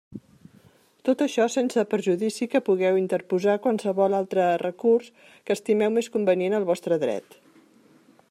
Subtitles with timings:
[1.09, 5.13] Tot això, sense perjudici que pugueu interposar qualsevol altre recurs
[5.49, 7.39] que estimeu més convenient al vostre dret.